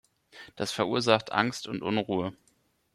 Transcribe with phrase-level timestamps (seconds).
[0.55, 2.35] Das verursacht Angst und Unruhe.